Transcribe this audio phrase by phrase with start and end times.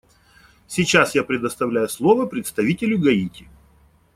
[0.65, 3.47] Сейчас я предоставляю слово представителю Гаити.